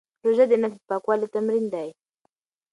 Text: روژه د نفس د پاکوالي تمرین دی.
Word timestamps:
روژه 0.25 0.45
د 0.49 0.53
نفس 0.63 0.77
د 0.81 0.83
پاکوالي 0.89 1.27
تمرین 1.35 1.65
دی. 1.73 1.89